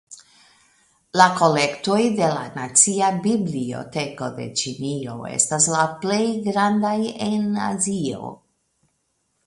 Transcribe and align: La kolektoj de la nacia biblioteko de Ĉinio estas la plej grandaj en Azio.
La 1.19 1.27
kolektoj 1.41 1.97
de 2.19 2.29
la 2.37 2.41
nacia 2.55 3.11
biblioteko 3.27 4.31
de 4.39 4.49
Ĉinio 4.63 5.17
estas 5.35 5.71
la 5.77 5.87
plej 6.05 6.21
grandaj 6.49 6.99
en 7.31 7.49
Azio. 7.73 8.37